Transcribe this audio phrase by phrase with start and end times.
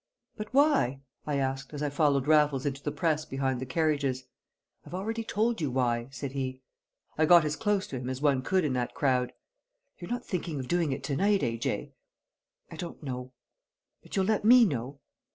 [0.35, 4.23] "But why?" I asked, as I followed Raffles into the press behind the carriages.
[4.83, 6.63] "I've already told you why," said he.
[7.19, 9.31] I got as close to him as one could in that crowd.
[9.99, 11.93] "You're not thinking of doing it to night, A.J.?"
[12.71, 13.33] "I don't know."
[14.01, 15.01] "But you'll let me know?"